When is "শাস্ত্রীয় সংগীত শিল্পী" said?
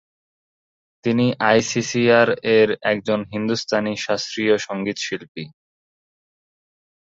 3.97-5.43